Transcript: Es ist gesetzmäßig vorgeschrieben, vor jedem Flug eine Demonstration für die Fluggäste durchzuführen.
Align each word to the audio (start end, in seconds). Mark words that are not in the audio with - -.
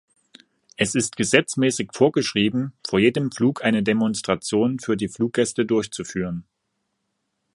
Es 0.77 0.95
ist 0.95 1.15
gesetzmäßig 1.15 1.91
vorgeschrieben, 1.93 2.73
vor 2.87 2.97
jedem 2.97 3.31
Flug 3.31 3.63
eine 3.63 3.83
Demonstration 3.83 4.79
für 4.79 4.97
die 4.97 5.07
Fluggäste 5.09 5.63
durchzuführen. 5.63 6.43